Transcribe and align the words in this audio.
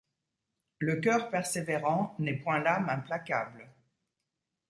Le 0.79 0.99
coeur 0.99 1.29
persévérant 1.29 2.15
n'est 2.17 2.33
point 2.33 2.57
l'âme 2.57 2.89
implacable. 2.89 3.67